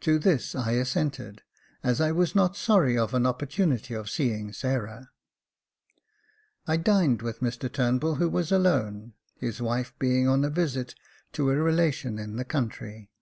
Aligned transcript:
To 0.00 0.18
this 0.18 0.56
I 0.56 0.72
assented, 0.72 1.42
as 1.84 2.00
I 2.00 2.10
was 2.10 2.34
not 2.34 2.56
sorry 2.56 2.98
of 2.98 3.14
an 3.14 3.24
opportunity 3.26 3.94
of 3.94 4.10
seeing 4.10 4.52
Sarah. 4.52 5.10
I 6.66 6.76
dined 6.76 7.22
with 7.22 7.38
Mr 7.38 7.72
Turnbull, 7.72 8.16
who 8.16 8.28
was 8.28 8.50
alone, 8.50 9.12
his 9.36 9.62
wife 9.62 9.94
being 10.00 10.26
on 10.26 10.42
a 10.42 10.50
visit 10.50 10.96
to 11.34 11.50
a 11.50 11.54
relation 11.54 12.18
in 12.18 12.34
the 12.34 12.44
country. 12.44 13.12